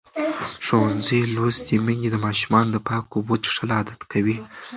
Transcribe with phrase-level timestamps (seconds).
[0.65, 4.37] ښوونځې لوستې میندې د ماشومانو د پاکو اوبو څښل عادت کوي.